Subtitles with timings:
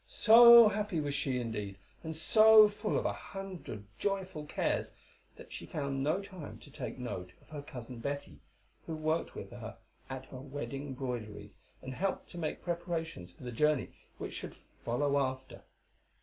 [0.07, 4.93] So happy was she indeed, and so full of a hundred joyful cares,
[5.35, 8.39] that she found no time to take note of her cousin Betty,
[8.87, 9.77] who worked with her
[10.09, 15.19] at her wedding broideries, and helped to make preparations for the journey which should follow
[15.19, 15.61] after.